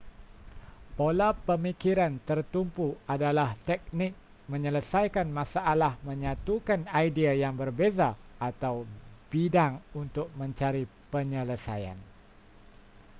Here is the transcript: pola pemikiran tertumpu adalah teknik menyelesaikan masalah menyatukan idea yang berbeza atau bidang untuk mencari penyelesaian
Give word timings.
pola 0.97 1.29
pemikiran 1.47 2.13
tertumpu 2.29 2.87
adalah 3.13 3.49
teknik 3.69 4.13
menyelesaikan 4.51 5.27
masalah 5.39 5.93
menyatukan 6.07 6.81
idea 7.05 7.31
yang 7.43 7.53
berbeza 7.61 8.09
atau 8.49 8.75
bidang 9.31 9.73
untuk 10.01 10.27
mencari 10.39 10.83
penyelesaian 11.13 11.99